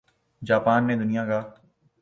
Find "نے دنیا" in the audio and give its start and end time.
0.87-1.25